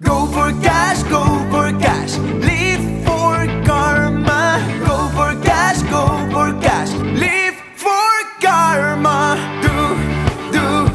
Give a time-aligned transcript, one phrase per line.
[0.00, 3.34] Go for cash, go for cash, live for
[3.66, 4.62] karma.
[4.86, 9.34] Go for cash, go for cash, live for karma.
[9.60, 9.98] Do,
[10.54, 10.86] do,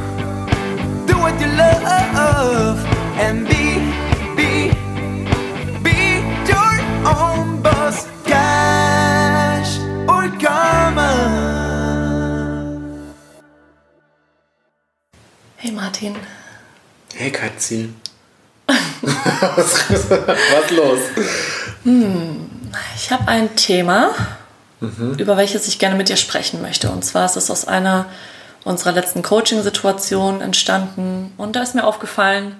[1.05, 2.79] do what you love
[3.19, 3.83] and be,
[4.37, 4.71] be,
[5.83, 6.73] be your
[7.05, 8.07] own boss.
[8.23, 11.11] Cash or karma.
[15.57, 16.15] Hey Martin,
[17.13, 18.02] Hey Katzi.
[19.55, 20.99] was, los?
[22.95, 24.11] ich habe ein Thema,
[25.17, 26.89] über welches ich gerne mit dir sprechen möchte.
[26.89, 28.05] Und zwar ist es aus einer
[28.63, 31.33] unserer letzten Coaching-Situationen entstanden.
[31.37, 32.55] Und da ist mir aufgefallen,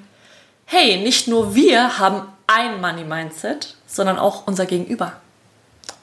[0.66, 5.14] hey, nicht nur wir haben ein Money-Mindset, sondern auch unser Gegenüber.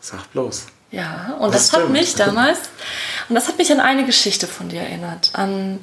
[0.00, 0.66] Sag bloß.
[0.90, 2.58] Ja, und Das das, hat mich damals,
[3.28, 5.78] und das hat mich an eine Geschichte von dir erinnert, an,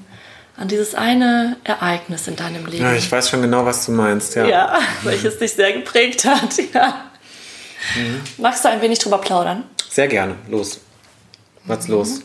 [0.57, 2.83] an dieses eine Ereignis in deinem Leben.
[2.83, 4.45] Ja, ich weiß schon genau, was du meinst, ja.
[4.45, 6.57] Ja, welches dich sehr geprägt hat.
[6.73, 7.05] Ja.
[7.95, 8.21] Mhm.
[8.39, 9.63] Magst du ein wenig drüber plaudern?
[9.89, 10.35] Sehr gerne.
[10.49, 10.79] Los.
[11.65, 12.21] Was los?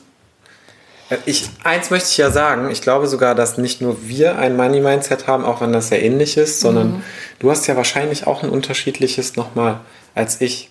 [1.11, 4.56] Äh, Ich, eins möchte ich ja sagen, ich glaube sogar, dass nicht nur wir ein
[4.56, 7.05] Money-Mindset haben, auch wenn das sehr ähnlich ist, sondern
[7.39, 9.80] du hast ja wahrscheinlich auch ein unterschiedliches nochmal
[10.14, 10.70] als ich.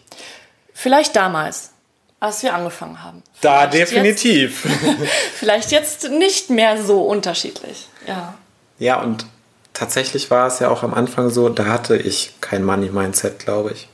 [0.73, 1.71] Vielleicht damals,
[2.21, 3.23] als wir angefangen haben.
[3.41, 4.63] Da Vielleicht definitiv.
[4.63, 7.87] Jetzt, vielleicht jetzt nicht mehr so unterschiedlich.
[8.07, 8.35] Ja.
[8.79, 9.25] ja, und
[9.73, 13.89] tatsächlich war es ja auch am Anfang so, da hatte ich kein Money-Mindset, glaube ich.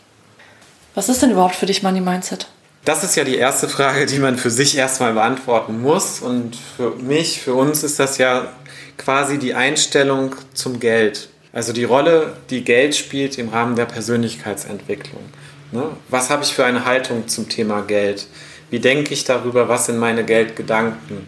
[0.94, 2.48] Was ist denn überhaupt für dich Money Mindset?
[2.84, 6.20] Das ist ja die erste Frage, die man für sich erstmal beantworten muss.
[6.20, 8.52] Und für mich, für uns ist das ja
[8.98, 11.30] quasi die Einstellung zum Geld.
[11.54, 15.22] Also die Rolle, die Geld spielt im Rahmen der Persönlichkeitsentwicklung.
[15.72, 15.90] Ne?
[16.10, 18.28] Was habe ich für eine Haltung zum Thema Geld?
[18.70, 19.70] Wie denke ich darüber?
[19.70, 21.28] Was sind meine Geldgedanken?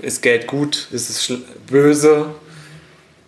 [0.00, 0.88] Ist Geld gut?
[0.90, 1.32] Ist es
[1.66, 2.26] böse?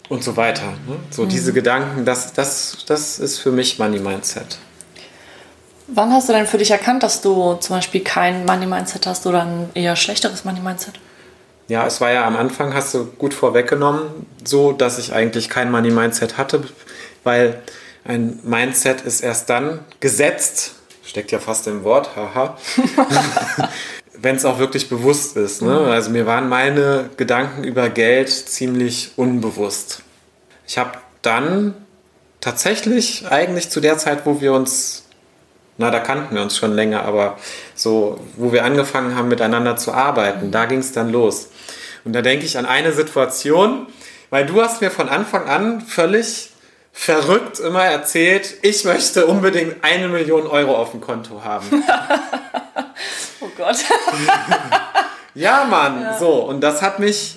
[0.08, 0.66] Und so weiter.
[0.88, 0.96] Ne?
[1.10, 4.58] So diese Gedanken, das, das, das ist für mich Money Mindset.
[5.86, 9.26] Wann hast du denn für dich erkannt, dass du zum Beispiel kein Money Mindset hast
[9.26, 10.94] oder ein eher schlechteres Money Mindset?
[11.68, 15.70] Ja, es war ja am Anfang, hast du gut vorweggenommen, so, dass ich eigentlich kein
[15.70, 16.64] Money Mindset hatte,
[17.22, 17.62] weil
[18.10, 22.58] ein Mindset ist erst dann gesetzt, steckt ja fast im Wort, haha,
[24.14, 25.62] wenn es auch wirklich bewusst ist.
[25.62, 25.78] Ne?
[25.78, 30.02] Also mir waren meine Gedanken über Geld ziemlich unbewusst.
[30.66, 31.74] Ich habe dann
[32.40, 35.04] tatsächlich eigentlich zu der Zeit, wo wir uns
[35.78, 37.38] na, da kannten wir uns schon länger, aber
[37.74, 41.48] so, wo wir angefangen haben, miteinander zu arbeiten, da ging es dann los.
[42.04, 43.86] Und da denke ich an eine Situation,
[44.28, 46.49] weil du hast mir von Anfang an völlig
[46.92, 51.84] verrückt immer erzählt, ich möchte unbedingt eine Million Euro auf dem Konto haben.
[53.42, 53.76] Oh Gott.
[55.34, 56.42] ja, Mann, so.
[56.42, 57.36] Und das hat mich,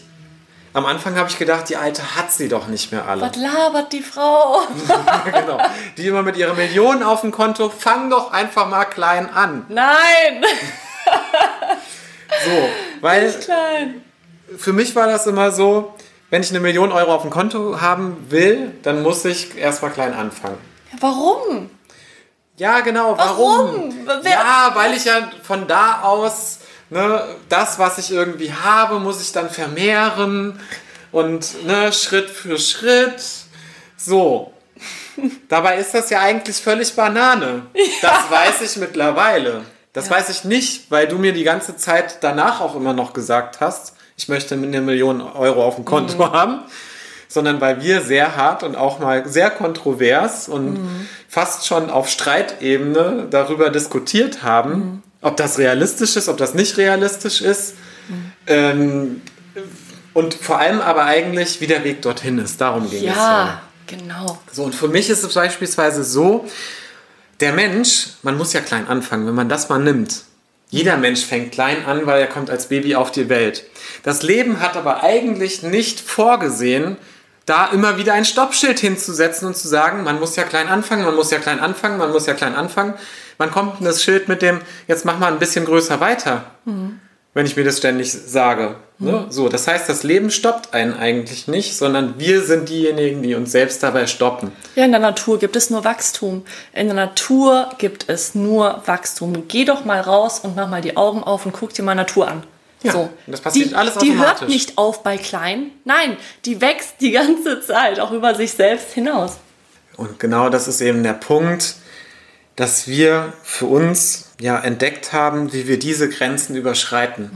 [0.73, 3.21] am Anfang habe ich gedacht, die Alte hat sie doch nicht mehr alle.
[3.21, 4.63] Was labert die Frau?
[5.31, 5.61] genau.
[5.95, 9.65] Die immer mit ihren Millionen auf dem Konto, fang doch einfach mal klein an.
[9.69, 10.43] Nein!
[12.45, 12.69] So,
[13.01, 14.03] weil Klein.
[14.57, 15.93] für mich war das immer so,
[16.33, 20.15] wenn ich eine Million Euro auf dem Konto haben will, dann muss ich erstmal klein
[20.15, 20.57] anfangen.
[20.91, 21.69] Ja, warum?
[22.57, 23.15] Ja, genau.
[23.15, 23.93] Warum?
[24.03, 24.25] Warum?
[24.25, 26.57] Ja, weil ich ja von da aus
[26.89, 30.59] ne, das, was ich irgendwie habe, muss ich dann vermehren
[31.11, 33.21] und ne, Schritt für Schritt.
[33.95, 34.53] So.
[35.49, 37.67] Dabei ist das ja eigentlich völlig Banane.
[38.01, 39.61] Das weiß ich mittlerweile.
[39.93, 43.61] Das weiß ich nicht, weil du mir die ganze Zeit danach auch immer noch gesagt
[43.61, 46.59] hast, ich möchte eine Million Euro auf dem Konto haben,
[47.27, 50.79] sondern weil wir sehr hart und auch mal sehr kontrovers und
[51.27, 57.41] fast schon auf Streitebene darüber diskutiert haben, ob das realistisch ist, ob das nicht realistisch
[57.41, 57.75] ist.
[58.45, 59.21] Ähm,
[60.13, 62.61] und vor allem aber eigentlich, wie der Weg dorthin ist.
[62.61, 64.37] Darum ging es Ja, genau.
[64.51, 66.45] so, und für mich ist es beispielsweise so,
[67.39, 70.23] der Mensch, man muss ja klein anfangen, wenn man das mal nimmt.
[70.73, 73.63] Jeder Mensch fängt klein an, weil er kommt als Baby auf die Welt.
[74.01, 76.97] Das Leben hat aber eigentlich nicht vorgesehen,
[77.45, 81.15] da immer wieder ein Stoppschild hinzusetzen und zu sagen, man muss ja klein anfangen, man
[81.15, 82.95] muss ja klein anfangen, man muss ja klein anfangen.
[83.37, 86.45] Wann kommt denn das Schild mit dem, jetzt mach mal ein bisschen größer weiter?
[87.33, 88.75] Wenn ich mir das ständig sage.
[88.99, 89.25] Ne?
[89.29, 93.51] So, das heißt, das Leben stoppt einen eigentlich nicht, sondern wir sind diejenigen, die uns
[93.51, 94.51] selbst dabei stoppen.
[94.75, 96.45] Ja, in der Natur gibt es nur Wachstum.
[96.73, 99.47] In der Natur gibt es nur Wachstum.
[99.47, 102.27] Geh doch mal raus und mach mal die Augen auf und guck dir mal Natur
[102.27, 102.43] an.
[102.83, 103.09] Ja, so.
[103.27, 104.49] das passiert die, alles Die hört automatisch.
[104.49, 105.71] nicht auf bei klein.
[105.85, 109.37] Nein, die wächst die ganze Zeit, auch über sich selbst hinaus.
[109.97, 111.75] Und genau das ist eben der Punkt,
[112.55, 117.31] dass wir für uns ja entdeckt haben, wie wir diese Grenzen überschreiten.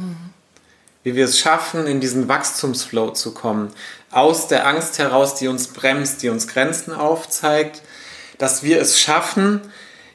[1.03, 3.71] wie wir es schaffen, in diesen Wachstumsflow zu kommen,
[4.11, 7.81] aus der Angst heraus, die uns bremst, die uns Grenzen aufzeigt,
[8.37, 9.61] dass wir es schaffen,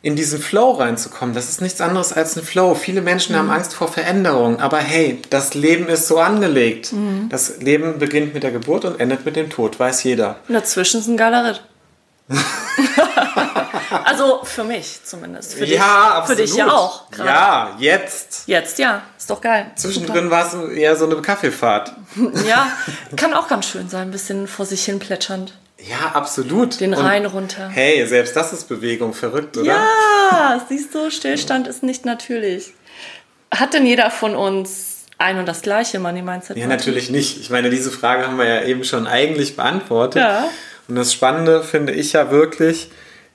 [0.02, 1.34] in diesen Flow reinzukommen.
[1.34, 2.75] Das ist nichts anderes als ein Flow.
[2.75, 3.38] Viele Menschen mhm.
[3.38, 6.93] haben Angst vor Veränderung, aber hey, das Leben ist so angelegt.
[6.93, 7.29] Mhm.
[7.31, 10.40] Das Leben beginnt mit der Geburt und endet mit dem Tod, weiß jeder.
[10.49, 11.62] Und dazwischen ist ein geiler Ritt.
[14.04, 15.54] also für mich zumindest.
[15.54, 16.26] Für ja, dich, absolut.
[16.26, 17.10] Für dich ja auch.
[17.10, 17.28] Grade.
[17.28, 18.44] Ja, jetzt.
[18.46, 19.02] Jetzt, ja.
[19.16, 19.70] Ist doch geil.
[19.76, 21.92] Zwischendrin war es eher so eine Kaffeefahrt.
[22.46, 22.70] ja,
[23.16, 25.54] kann auch ganz schön sein, ein bisschen vor sich hin plätschernd.
[25.78, 26.80] Ja, absolut.
[26.80, 27.69] Den Rhein runter.
[27.69, 29.66] Hey, selbst das ist Bewegung, verrückt, oder?
[29.66, 32.72] Ja, siehst du, Stillstand ist nicht natürlich.
[33.52, 36.56] Hat denn jeder von uns ein und das gleiche Money Mindset?
[36.56, 37.40] Ja, natürlich nicht.
[37.40, 40.22] Ich meine, diese Frage haben wir ja eben schon eigentlich beantwortet.
[40.22, 40.48] Ja.
[40.88, 42.90] Und das Spannende finde ich ja wirklich,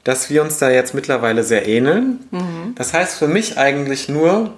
[0.07, 2.25] dass wir uns da jetzt mittlerweile sehr ähneln.
[2.31, 2.75] Mhm.
[2.75, 4.51] Das heißt für mich eigentlich nur,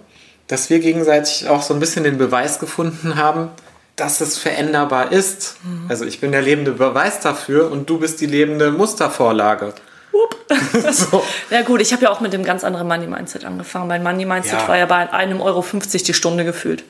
[0.45, 3.49] dass wir gegenseitig auch so ein bisschen den Beweis gefunden haben,
[3.95, 5.55] dass es veränderbar ist.
[5.63, 5.85] Mhm.
[5.89, 9.73] Also ich bin der lebende Beweis dafür und du bist die lebende Mustervorlage.
[10.91, 11.23] so.
[11.49, 13.87] Ja gut, ich habe ja auch mit dem ganz anderen Money Mindset angefangen.
[13.87, 14.67] Mein Money Mindset ja.
[14.67, 16.83] war ja bei einem Euro 50 die Stunde gefühlt.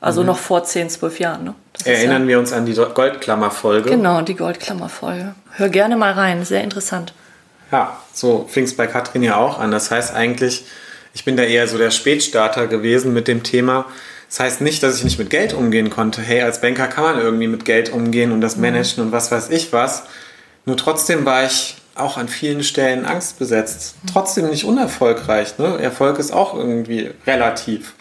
[0.00, 0.28] Also mhm.
[0.28, 1.42] noch vor 10, 12 Jahren.
[1.42, 1.54] Ne?
[1.84, 3.90] Erinnern ja wir uns an die Goldklammerfolge.
[3.90, 5.34] Genau, die Goldklammerfolge.
[5.56, 7.12] Hör gerne mal rein, sehr interessant.
[7.72, 9.70] Ja, so fing es bei Katrin ja auch an.
[9.70, 10.64] Das heißt eigentlich,
[11.14, 13.86] ich bin da eher so der Spätstarter gewesen mit dem Thema.
[14.28, 16.20] Das heißt nicht, dass ich nicht mit Geld umgehen konnte.
[16.20, 18.62] Hey, als Banker kann man irgendwie mit Geld umgehen und das mhm.
[18.62, 20.04] managen und was weiß ich was.
[20.64, 23.96] Nur trotzdem war ich auch an vielen Stellen angstbesetzt.
[24.02, 24.08] Mhm.
[24.12, 25.58] Trotzdem nicht unerfolgreich.
[25.58, 25.78] Ne?
[25.80, 27.94] Erfolg ist auch irgendwie relativ.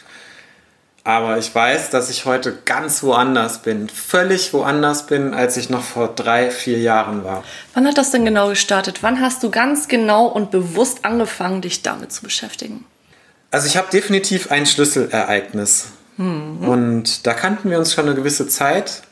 [1.08, 5.84] Aber ich weiß, dass ich heute ganz woanders bin, völlig woanders bin, als ich noch
[5.84, 7.44] vor drei, vier Jahren war.
[7.76, 9.04] Wann hat das denn genau gestartet?
[9.04, 12.86] Wann hast du ganz genau und bewusst angefangen, dich damit zu beschäftigen?
[13.52, 15.90] Also ich habe definitiv ein Schlüsselereignis.
[16.18, 16.68] Mhm.
[16.68, 19.04] Und da kannten wir uns schon eine gewisse Zeit.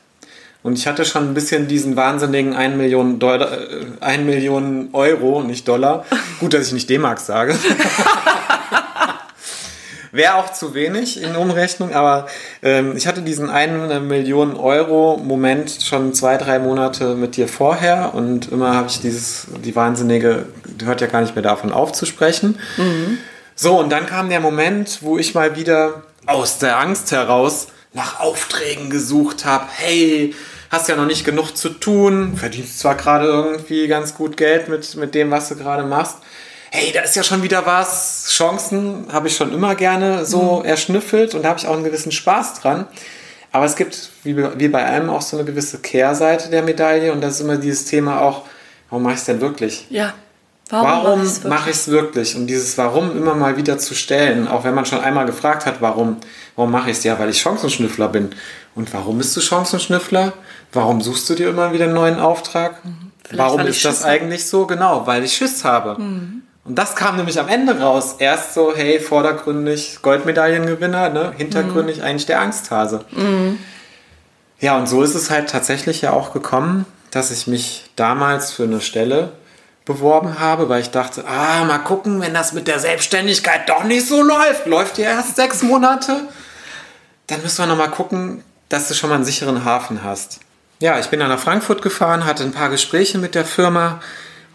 [0.64, 5.44] Und ich hatte schon ein bisschen diesen wahnsinnigen 1 Million, Dollar, äh, 1 Million Euro,
[5.44, 6.04] nicht Dollar.
[6.40, 7.54] Gut, dass ich nicht D-Mark sage.
[10.14, 12.28] Wäre auch zu wenig in Umrechnung, aber
[12.62, 18.14] ähm, ich hatte diesen 1 Million Euro Moment schon zwei, drei Monate mit dir vorher
[18.14, 21.90] und immer habe ich dieses, die Wahnsinnige, die hört ja gar nicht mehr davon auf
[21.90, 22.60] zu sprechen.
[22.76, 23.18] Mhm.
[23.56, 28.20] So, und dann kam der Moment, wo ich mal wieder aus der Angst heraus nach
[28.20, 29.64] Aufträgen gesucht habe.
[29.68, 30.32] Hey,
[30.70, 34.94] hast ja noch nicht genug zu tun, verdienst zwar gerade irgendwie ganz gut Geld mit,
[34.94, 36.18] mit dem, was du gerade machst,
[36.74, 38.26] hey, da ist ja schon wieder was.
[38.30, 40.64] Chancen habe ich schon immer gerne so mhm.
[40.64, 42.86] erschnüffelt und da habe ich auch einen gewissen Spaß dran.
[43.52, 47.20] Aber es gibt, wie, wie bei allem, auch so eine gewisse Kehrseite der Medaille und
[47.20, 48.42] das ist immer dieses Thema auch,
[48.90, 49.86] warum mache ich es denn wirklich?
[49.88, 50.14] Ja.
[50.68, 52.34] Warum, warum mache ich es wirklich?
[52.34, 55.80] Und dieses Warum immer mal wieder zu stellen, auch wenn man schon einmal gefragt hat,
[55.80, 56.16] warum,
[56.56, 57.04] warum mache ich es?
[57.04, 58.30] Ja, weil ich Chancenschnüffler bin.
[58.74, 60.32] Und warum bist du Chancenschnüffler?
[60.72, 62.84] Warum suchst du dir immer wieder einen neuen Auftrag?
[62.84, 63.12] Mhm.
[63.30, 64.66] Warum ist das eigentlich so?
[64.66, 66.00] Genau, weil ich Schiss habe.
[66.02, 66.43] Mhm.
[66.64, 68.16] Und das kam nämlich am Ende raus.
[68.18, 71.32] Erst so, hey, vordergründig Goldmedaillengewinner, ne?
[71.36, 72.04] hintergründig mhm.
[72.04, 73.04] eigentlich der Angsthase.
[73.10, 73.58] Mhm.
[74.60, 78.62] Ja, und so ist es halt tatsächlich ja auch gekommen, dass ich mich damals für
[78.62, 79.32] eine Stelle
[79.84, 84.08] beworben habe, weil ich dachte, ah, mal gucken, wenn das mit der Selbstständigkeit doch nicht
[84.08, 86.22] so läuft, läuft ja erst sechs Monate,
[87.26, 90.40] dann müssen wir nochmal gucken, dass du schon mal einen sicheren Hafen hast.
[90.80, 94.00] Ja, ich bin dann nach Frankfurt gefahren, hatte ein paar Gespräche mit der Firma,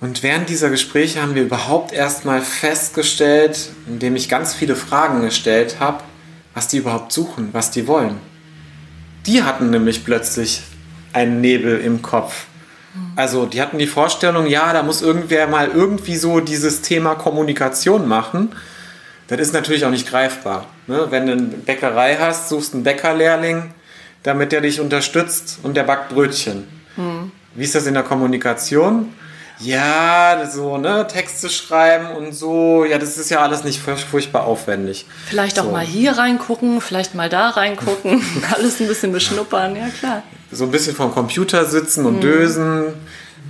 [0.01, 5.77] und während dieser Gespräche haben wir überhaupt erstmal festgestellt, indem ich ganz viele Fragen gestellt
[5.79, 6.03] habe,
[6.53, 8.17] was die überhaupt suchen, was die wollen.
[9.25, 10.63] Die hatten nämlich plötzlich
[11.11, 12.45] einen Nebel im Kopf.
[13.15, 18.07] Also die hatten die Vorstellung, ja, da muss irgendwer mal irgendwie so dieses Thema Kommunikation
[18.07, 18.49] machen.
[19.27, 20.65] Das ist natürlich auch nicht greifbar.
[20.87, 21.07] Ne?
[21.09, 23.71] Wenn du eine Bäckerei hast, suchst einen Bäckerlehrling,
[24.23, 26.67] damit der dich unterstützt und der backt Brötchen.
[26.95, 27.31] Mhm.
[27.53, 29.13] Wie ist das in der Kommunikation?
[29.59, 35.05] Ja, so, ne, Texte schreiben und so, ja, das ist ja alles nicht furchtbar aufwendig.
[35.27, 35.63] Vielleicht so.
[35.63, 38.23] auch mal hier reingucken, vielleicht mal da reingucken,
[38.55, 40.23] alles ein bisschen beschnuppern, ja klar.
[40.51, 42.21] So ein bisschen vom Computer sitzen und mhm.
[42.21, 42.93] dösen,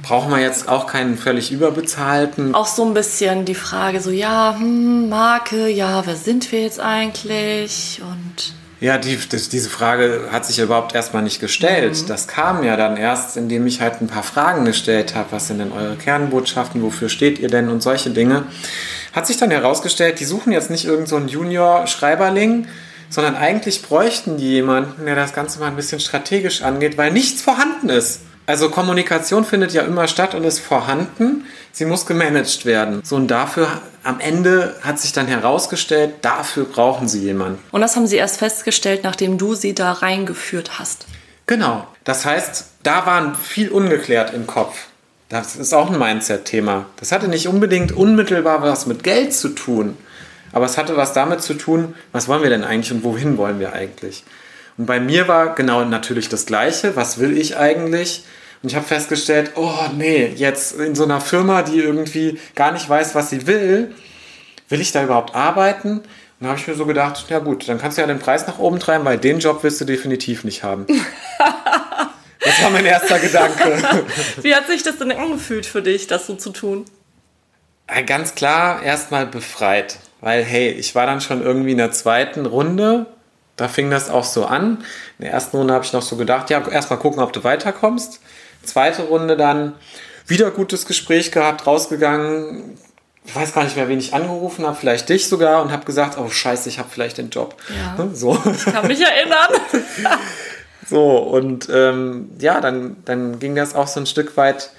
[0.01, 2.55] braucht man jetzt auch keinen völlig überbezahlten.
[2.55, 6.79] Auch so ein bisschen die Frage, so, ja, hm, Marke, ja, wer sind wir jetzt
[6.79, 12.01] eigentlich und ja, die, das, diese Frage hat sich überhaupt erstmal nicht gestellt.
[12.01, 12.07] Mhm.
[12.07, 15.31] Das kam ja dann erst, indem ich halt ein paar Fragen gestellt habe.
[15.31, 16.81] Was sind denn eure Kernbotschaften?
[16.81, 17.67] Wofür steht ihr denn?
[17.67, 18.45] Und solche Dinge.
[19.11, 22.67] Hat sich dann herausgestellt, die suchen jetzt nicht irgendeinen so Junior-Schreiberling,
[23.09, 27.41] sondern eigentlich bräuchten die jemanden, der das Ganze mal ein bisschen strategisch angeht, weil nichts
[27.41, 28.21] vorhanden ist.
[28.49, 31.45] Also Kommunikation findet ja immer statt und ist vorhanden.
[31.71, 33.01] Sie muss gemanagt werden.
[33.03, 33.67] So und dafür
[34.03, 37.59] am Ende hat sich dann herausgestellt, dafür brauchen sie jemanden.
[37.69, 41.05] Und das haben sie erst festgestellt, nachdem du sie da reingeführt hast.
[41.45, 41.85] Genau.
[42.05, 44.87] Das heißt, da war viel ungeklärt im Kopf.
[45.29, 46.87] Das ist auch ein Mindset-Thema.
[46.95, 49.95] Das hatte nicht unbedingt unmittelbar was mit Geld zu tun,
[50.53, 53.59] aber es hatte was damit zu tun, was wollen wir denn eigentlich und wohin wollen
[53.59, 54.23] wir eigentlich?
[54.79, 56.95] Und bei mir war genau natürlich das Gleiche.
[56.95, 58.23] Was will ich eigentlich?
[58.63, 62.87] Und ich habe festgestellt, oh nee, jetzt in so einer Firma, die irgendwie gar nicht
[62.87, 63.93] weiß, was sie will,
[64.69, 65.99] will ich da überhaupt arbeiten?
[65.99, 66.05] Und
[66.39, 68.57] da habe ich mir so gedacht, ja gut, dann kannst du ja den Preis nach
[68.57, 70.87] oben treiben, weil den Job wirst du definitiv nicht haben.
[72.39, 73.83] das war mein erster Gedanke.
[74.41, 76.85] Wie hat sich das denn angefühlt für dich, das so zu tun?
[78.05, 83.07] Ganz klar erstmal befreit, weil hey, ich war dann schon irgendwie in der zweiten Runde
[83.59, 84.83] da fing das auch so an.
[85.17, 88.21] In der ersten Runde habe ich noch so gedacht, ja, erstmal gucken, ob du weiterkommst.
[88.63, 89.73] Zweite Runde dann
[90.27, 92.77] wieder gutes Gespräch gehabt, rausgegangen.
[93.25, 96.17] Ich weiß gar nicht mehr, wen ich angerufen habe, vielleicht dich sogar und habe gesagt,
[96.17, 97.55] oh scheiße, ich habe vielleicht den Job.
[97.69, 98.07] Ja.
[98.13, 98.37] So.
[98.45, 99.49] Ich kann mich erinnern.
[100.87, 104.71] so, und ähm, ja, dann, dann ging das auch so ein Stück weit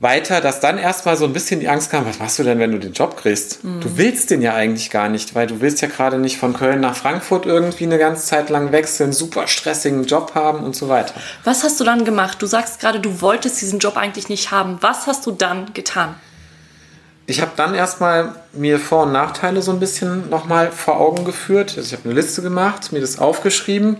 [0.00, 2.72] weiter, dass dann erstmal so ein bisschen die Angst kam, was machst du denn, wenn
[2.72, 3.62] du den Job kriegst?
[3.62, 3.80] Mhm.
[3.80, 6.80] Du willst den ja eigentlich gar nicht, weil du willst ja gerade nicht von Köln
[6.80, 11.14] nach Frankfurt irgendwie eine ganze Zeit lang wechseln, super stressigen Job haben und so weiter.
[11.44, 12.40] Was hast du dann gemacht?
[12.40, 14.78] Du sagst gerade, du wolltest diesen Job eigentlich nicht haben.
[14.80, 16.14] Was hast du dann getan?
[17.26, 21.74] Ich habe dann erstmal mir Vor- und Nachteile so ein bisschen nochmal vor Augen geführt.
[21.76, 23.98] Also ich habe eine Liste gemacht, mir das aufgeschrieben,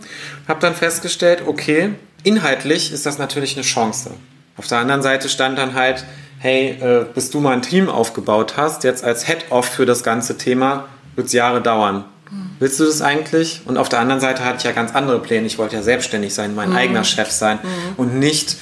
[0.49, 1.91] habe dann festgestellt, okay,
[2.25, 4.13] inhaltlich ist das natürlich eine Chance.
[4.61, 6.05] Auf der anderen Seite stand dann halt,
[6.39, 10.37] hey, äh, bis du mal ein Team aufgebaut hast, jetzt als Head-Off für das ganze
[10.37, 10.85] Thema,
[11.17, 12.05] wird es Jahre dauern.
[12.31, 12.51] Mhm.
[12.59, 13.63] Willst du das eigentlich?
[13.65, 15.47] Und auf der anderen Seite hatte ich ja ganz andere Pläne.
[15.47, 16.77] Ich wollte ja selbstständig sein, mein mhm.
[16.77, 17.69] eigener Chef sein mhm.
[17.97, 18.59] und nicht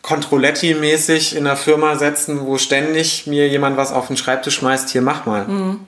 [0.00, 5.02] Controletti-mäßig in der Firma setzen, wo ständig mir jemand was auf den Schreibtisch schmeißt, hier
[5.02, 5.44] mach mal.
[5.46, 5.80] Mhm.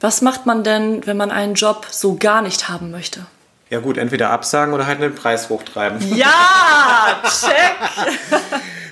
[0.00, 3.26] Was macht man denn, wenn man einen Job so gar nicht haben möchte?
[3.68, 6.16] Ja gut, entweder absagen oder halt den Preis hochtreiben.
[6.16, 7.76] Ja, check.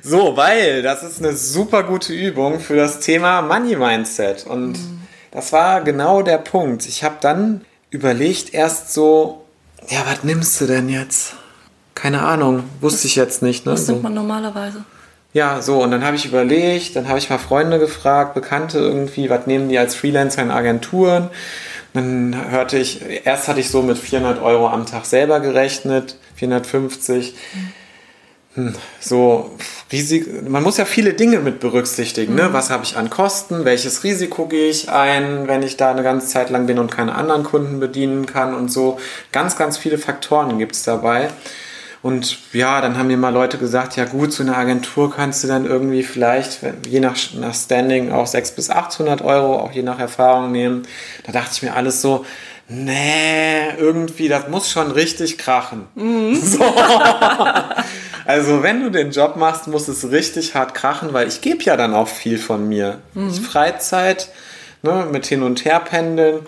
[0.07, 4.47] So, weil das ist eine super gute Übung für das Thema Money Mindset.
[4.47, 5.01] Und mhm.
[5.33, 6.87] das war genau der Punkt.
[6.87, 9.45] Ich habe dann überlegt erst so,
[9.89, 11.35] ja, was nimmst du denn jetzt?
[11.97, 13.67] Keine Ahnung, wusste ich jetzt nicht.
[13.67, 13.73] Ne?
[13.73, 14.85] Was nimmt man normalerweise?
[15.33, 19.29] Ja, so, und dann habe ich überlegt, dann habe ich mal Freunde gefragt, Bekannte irgendwie,
[19.29, 21.31] was nehmen die als Freelancer in Agenturen?
[21.95, 27.35] Dann hörte ich, erst hatte ich so mit 400 Euro am Tag selber gerechnet, 450.
[27.53, 27.73] Hm,
[29.01, 29.57] so
[29.93, 32.35] Risik man muss ja viele Dinge mit berücksichtigen.
[32.35, 32.49] Ne?
[32.49, 32.53] Mhm.
[32.53, 33.65] Was habe ich an Kosten?
[33.65, 37.15] Welches Risiko gehe ich ein, wenn ich da eine ganze Zeit lang bin und keine
[37.15, 38.99] anderen Kunden bedienen kann und so.
[39.33, 41.29] Ganz, ganz viele Faktoren gibt es dabei.
[42.03, 45.49] Und ja, dann haben mir mal Leute gesagt, ja gut, zu einer Agentur kannst du
[45.49, 49.99] dann irgendwie vielleicht, je nach, nach Standing, auch 600 bis 800 Euro, auch je nach
[49.99, 50.87] Erfahrung nehmen.
[51.25, 52.25] Da dachte ich mir alles so,
[52.69, 55.87] nee, irgendwie, das muss schon richtig krachen.
[55.95, 56.37] Mhm.
[56.41, 56.61] So.
[58.27, 61.77] also wenn du den Job machst, muss es richtig hart krachen, weil ich gebe ja
[61.77, 62.99] dann auch viel von mir.
[63.15, 63.33] Mhm.
[63.33, 64.29] Freizeit,
[64.83, 66.41] ne, mit hin und her pendeln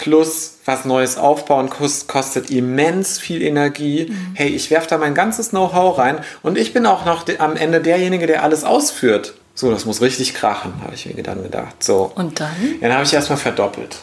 [0.00, 4.06] plus was Neues aufbauen kostet immens viel Energie.
[4.08, 4.32] Mhm.
[4.34, 7.80] Hey, ich werfe da mein ganzes Know-how rein und ich bin auch noch am Ende
[7.80, 9.34] derjenige, der alles ausführt.
[9.54, 11.82] So, das muss richtig krachen, habe ich mir dann gedacht.
[11.84, 12.10] So.
[12.14, 12.50] Und dann?
[12.80, 13.96] Ja, dann habe ich erstmal verdoppelt.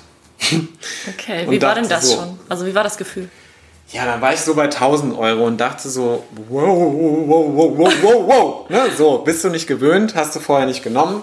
[1.07, 2.39] Okay, wie war denn das so, schon?
[2.47, 3.29] Also wie war das Gefühl?
[3.89, 7.93] Ja, dann war ich so bei 1000 Euro und dachte so, wow, wow, wow, wow,
[8.01, 8.69] wow, wow.
[8.69, 8.91] ne?
[8.97, 11.21] So, bist du nicht gewöhnt, hast du vorher nicht genommen.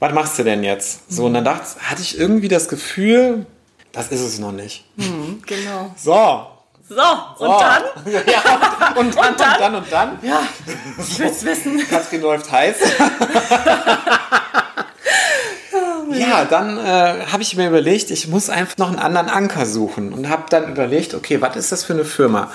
[0.00, 1.12] Was machst du denn jetzt?
[1.12, 3.46] So, und dann dachte, hatte ich irgendwie das Gefühl,
[3.92, 4.84] das ist es noch nicht.
[4.96, 5.94] Mhm, genau.
[5.96, 6.46] So.
[6.88, 7.44] So, so.
[7.44, 7.82] und dann?
[8.26, 10.18] ja, und, dann, und, dann, und dann, und dann?
[10.22, 10.42] Ja,
[10.98, 11.86] ich will es wissen.
[11.88, 12.76] Katrin läuft heiß.
[16.20, 20.12] ja, dann äh, habe ich mir überlegt, ich muss einfach noch einen anderen Anker suchen
[20.12, 22.50] und habe dann überlegt, okay, was ist das für eine Firma?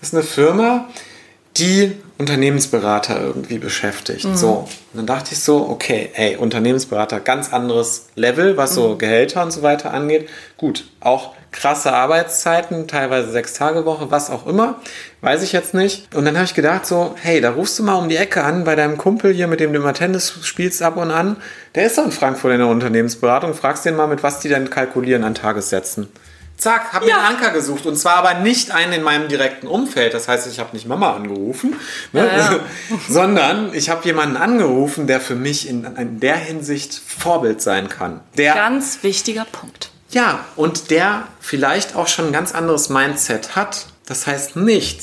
[0.00, 0.88] Das ist eine Firma,
[1.56, 4.24] die Unternehmensberater irgendwie beschäftigt.
[4.24, 4.36] Mhm.
[4.36, 4.68] So.
[4.92, 8.98] Und dann dachte ich so, okay, ey, Unternehmensberater, ganz anderes Level, was so mhm.
[8.98, 10.28] Gehälter und so weiter angeht.
[10.56, 14.80] Gut, auch krasse Arbeitszeiten, teilweise sechs Tage Woche, was auch immer,
[15.20, 16.14] weiß ich jetzt nicht.
[16.14, 18.64] Und dann habe ich gedacht so, hey, da rufst du mal um die Ecke an
[18.64, 21.36] bei deinem Kumpel hier, mit dem du immer Tennis spielst ab und an.
[21.74, 23.54] Der ist doch in Frankfurt in der Unternehmensberatung.
[23.54, 26.08] Fragst den mal, mit was die denn kalkulieren an Tagessätzen.
[26.60, 27.16] Zack, habe ja.
[27.16, 27.86] mir einen Anker gesucht.
[27.86, 30.12] Und zwar aber nicht einen in meinem direkten Umfeld.
[30.12, 31.74] Das heißt, ich habe nicht Mama angerufen,
[32.12, 32.26] ne?
[32.26, 32.60] ja, ja.
[33.08, 38.20] sondern ich habe jemanden angerufen, der für mich in, in, der Hinsicht Vorbild sein kann.
[38.36, 39.90] Der, ganz wichtiger Punkt.
[40.10, 43.86] Ja, und der vielleicht auch schon ein ganz anderes Mindset hat.
[44.04, 45.00] Das heißt nicht,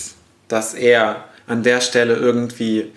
[0.47, 2.91] dass er an der Stelle irgendwie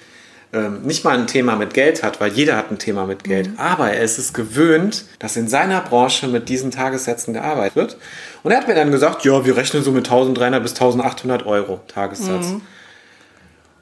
[0.52, 3.49] ähm, nicht mal ein Thema mit Geld hat, weil jeder hat ein Thema mit Geld,
[3.52, 3.59] Mhm.
[3.59, 7.97] aber er ist es gewöhnt, dass in seiner Branche mit diesen Tagessätzen gearbeitet wird.
[8.42, 11.80] Und er hat mir dann gesagt, ja, wir rechnen so mit 1300 bis 1800 Euro
[11.87, 12.47] Tagessatz.
[12.47, 12.62] Mhm.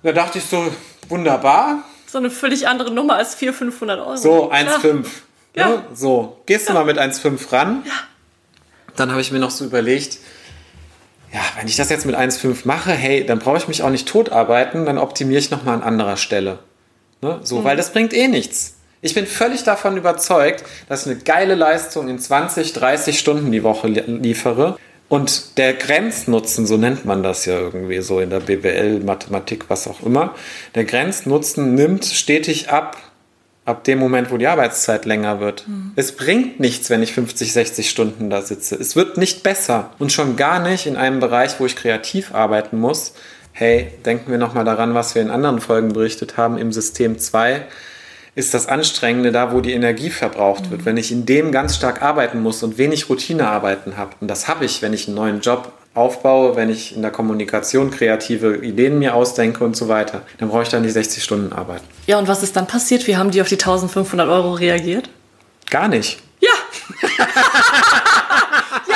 [0.02, 0.70] Da dachte ich so,
[1.08, 4.16] wunderbar, So eine völlig andere Nummer als 400, 500 Euro.
[4.16, 4.56] so, Ja.
[4.58, 5.06] 1,5.
[5.54, 5.68] Ja.
[5.68, 5.82] Ne?
[5.94, 7.82] So, gehst du mal mit 1,5 ran?
[7.86, 7.92] Ja.
[8.96, 10.18] Dann habe ich mir noch so überlegt,
[11.32, 14.08] ja, wenn ich das jetzt mit 1,5 mache, hey, dann brauche ich mich auch nicht
[14.08, 16.60] totarbeiten, dann optimiere ich nochmal an anderer Stelle.
[17.20, 17.40] Ne?
[17.42, 18.76] So, weil das bringt eh nichts.
[19.00, 23.62] Ich bin völlig davon überzeugt, dass ich eine geile Leistung in 20, 30 Stunden die
[23.62, 24.76] Woche li liefere.
[25.08, 29.88] Und der Grenznutzen, so nennt man das ja irgendwie so in der BWL, Mathematik, was
[29.88, 30.34] auch immer,
[30.74, 32.96] der Grenznutzen nimmt stetig ab,
[33.68, 35.66] ab dem Moment, wo die Arbeitszeit länger wird.
[35.94, 38.74] Es bringt nichts, wenn ich 50, 60 Stunden da sitze.
[38.76, 39.90] Es wird nicht besser.
[39.98, 43.12] Und schon gar nicht in einem Bereich, wo ich kreativ arbeiten muss.
[43.52, 46.56] Hey, denken wir nochmal daran, was wir in anderen Folgen berichtet haben.
[46.56, 47.66] Im System 2
[48.34, 50.84] ist das Anstrengende da, wo die Energie verbraucht wird.
[50.86, 54.64] Wenn ich in dem ganz stark arbeiten muss und wenig Routinearbeiten habe, und das habe
[54.64, 59.14] ich, wenn ich einen neuen Job aufbaue, wenn ich in der Kommunikation kreative Ideen mir
[59.14, 61.84] ausdenke und so weiter, dann brauche ich da nicht 60 Stunden arbeiten.
[62.06, 63.06] Ja, und was ist dann passiert?
[63.06, 65.10] Wie haben die auf die 1500 Euro reagiert?
[65.70, 66.20] Gar nicht.
[66.40, 66.48] Ja!
[68.86, 68.94] ja!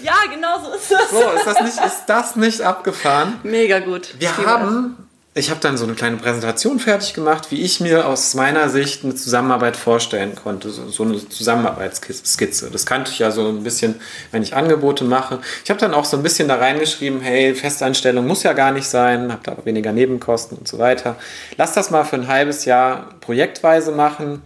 [0.00, 1.10] Ja, genau so ist das.
[1.10, 3.40] So, ist das nicht, ist das nicht abgefahren?
[3.42, 4.14] Mega gut.
[4.18, 5.07] Wir haben,
[5.38, 9.04] ich habe dann so eine kleine Präsentation fertig gemacht, wie ich mir aus meiner Sicht
[9.04, 10.70] eine Zusammenarbeit vorstellen konnte.
[10.70, 12.70] So, so eine Zusammenarbeitsskizze.
[12.70, 13.96] Das kannte ich ja so ein bisschen,
[14.32, 15.40] wenn ich Angebote mache.
[15.64, 18.86] Ich habe dann auch so ein bisschen da reingeschrieben, hey, Festanstellung muss ja gar nicht
[18.86, 21.16] sein, habe da weniger Nebenkosten und so weiter.
[21.56, 24.42] Lass das mal für ein halbes Jahr projektweise machen.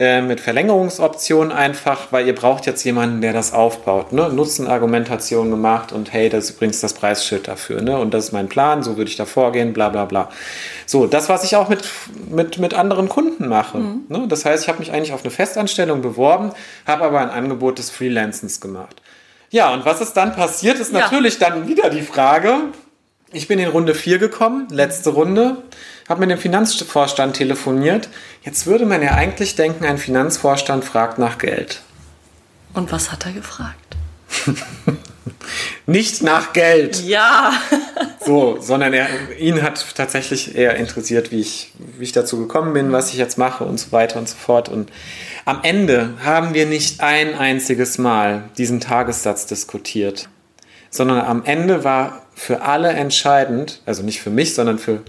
[0.00, 4.12] Äh, Mit Verlängerungsoptionen einfach, weil ihr braucht jetzt jemanden, der das aufbaut.
[4.12, 4.28] Ne?
[4.28, 7.82] Nutzenargumentation gemacht und hey, das ist übrigens das Preisschild dafür.
[7.82, 7.98] Ne?
[7.98, 10.30] Und das ist mein Plan, so würde ich da vorgehen, bla bla bla.
[10.86, 11.82] So, das, was ich auch mit,
[12.30, 13.78] mit, mit anderen Kunden mache.
[14.08, 14.26] Ne?
[14.28, 16.52] Das heißt, ich habe mich eigentlich auf eine Festanstellung beworben,
[16.86, 19.02] habe aber ein Angebot des Freelancens gemacht.
[19.50, 21.00] Ja, und was ist dann passiert, ist Ja.
[21.00, 22.54] natürlich dann wieder die Frage,
[23.32, 25.56] ich bin in Runde 4 gekommen, letzte Runde,
[26.08, 28.08] habe mit dem Finanzvorstand telefoniert.
[28.42, 31.82] Jetzt würde man ja eigentlich denken, ein Finanzvorstand fragt nach Geld.
[32.74, 33.96] Und was hat er gefragt?
[35.86, 37.52] Nicht nach Geld, Ja!
[38.24, 42.92] so, sondern er, ihn hat tatsächlich eher interessiert, wie ich, wie ich dazu gekommen bin,
[42.92, 44.68] was ich jetzt mache und so weiter und so fort.
[44.68, 44.90] Und
[45.44, 50.28] am Ende haben wir nicht ein einziges Mal diesen Tagessatz diskutiert,
[50.90, 55.00] sondern am Ende war für alle entscheidend, also nicht für mich, sondern für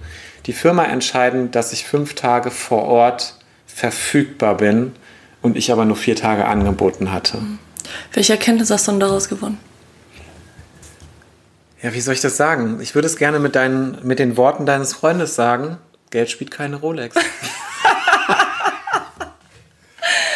[0.45, 3.35] die Firma entscheidend, dass ich fünf Tage vor Ort
[3.67, 4.93] verfügbar bin
[5.41, 7.39] und ich aber nur vier Tage angeboten hatte.
[8.13, 9.57] Welche Erkenntnis hast du denn daraus gewonnen?
[11.81, 12.79] Ja, wie soll ich das sagen?
[12.81, 15.77] Ich würde es gerne mit, deinen, mit den Worten deines Freundes sagen.
[16.09, 17.15] Geld spielt keine Rolex.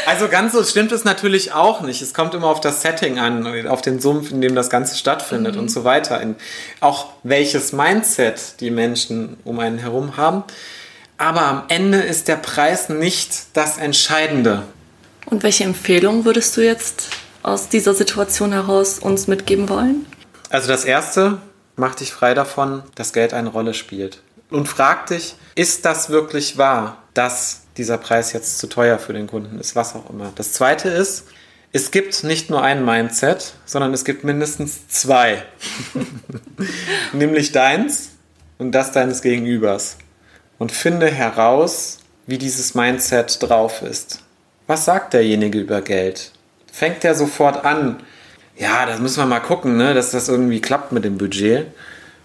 [0.06, 2.02] also ganz so stimmt es natürlich auch nicht.
[2.02, 5.56] Es kommt immer auf das Setting an, auf den Sumpf, in dem das Ganze stattfindet
[5.58, 6.22] und so weiter.
[6.22, 6.36] In,
[6.80, 10.44] auch welches Mindset die Menschen um einen herum haben.
[11.18, 14.64] Aber am Ende ist der Preis nicht das Entscheidende.
[15.26, 17.10] Und welche Empfehlung würdest du jetzt
[17.44, 20.06] aus dieser Situation heraus uns mitgeben wollen?
[20.50, 21.40] Also das erste,
[21.76, 24.22] mach dich frei davon, dass Geld eine Rolle spielt.
[24.50, 29.28] Und frag dich, ist das wirklich wahr, dass dieser Preis jetzt zu teuer für den
[29.28, 30.32] Kunden ist, was auch immer.
[30.36, 31.26] Das zweite ist,
[31.72, 35.44] es gibt nicht nur ein Mindset, sondern es gibt mindestens zwei.
[37.14, 38.10] Nämlich deins
[38.60, 39.98] und das deines Gegenübers.
[40.60, 44.20] Und finde heraus, wie dieses Mindset drauf ist.
[44.68, 46.32] Was sagt derjenige über Geld?
[46.72, 48.04] Fängt er sofort an,
[48.56, 51.68] ja, das müssen wir mal gucken, ne, dass das irgendwie klappt mit dem Budget.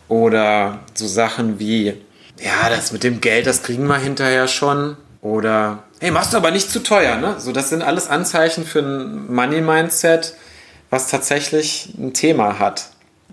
[0.08, 1.94] Oder so Sachen wie,
[2.38, 4.96] ja, das mit dem Geld, das kriegen wir hinterher schon.
[5.28, 7.34] Oder, hey, machst du aber nicht zu teuer, ne?
[7.38, 10.34] So, das sind alles Anzeichen für ein Money-Mindset,
[10.88, 12.86] was tatsächlich ein Thema hat.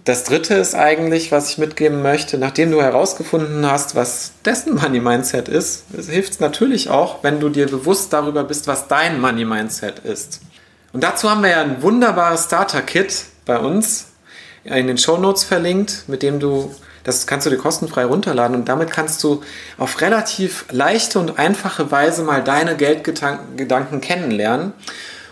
[0.03, 5.47] Das dritte ist eigentlich, was ich mitgeben möchte, nachdem du herausgefunden hast, was dessen Money-Mindset
[5.47, 10.41] ist, hilft es natürlich auch, wenn du dir bewusst darüber bist, was dein Money-Mindset ist.
[10.91, 14.07] Und dazu haben wir ja ein wunderbares Starter-Kit bei uns
[14.65, 18.67] in den Show Notes verlinkt, mit dem du, das kannst du dir kostenfrei runterladen und
[18.67, 19.41] damit kannst du
[19.77, 24.73] auf relativ leichte und einfache Weise mal deine Geldgedanken kennenlernen.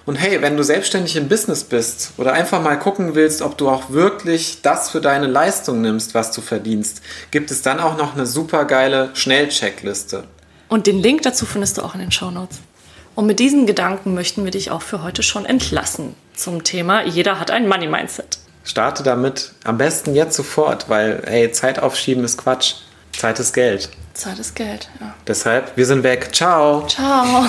[0.05, 3.69] Und hey, wenn du selbstständig im Business bist oder einfach mal gucken willst, ob du
[3.69, 8.13] auch wirklich das für deine Leistung nimmst, was du verdienst, gibt es dann auch noch
[8.13, 10.25] eine super geile Schnellcheckliste.
[10.67, 12.59] Und den Link dazu findest du auch in den Shownotes.
[13.15, 17.39] Und mit diesen Gedanken möchten wir dich auch für heute schon entlassen zum Thema Jeder
[17.39, 18.39] hat ein Money-Mindset.
[18.63, 22.75] Starte damit am besten jetzt sofort, weil hey, Zeit aufschieben ist Quatsch.
[23.11, 23.89] Zeit ist Geld.
[24.13, 24.89] Zeit ist Geld.
[24.99, 25.13] Ja.
[25.27, 26.29] Deshalb, wir sind weg.
[26.33, 26.85] Ciao.
[26.87, 27.45] Ciao.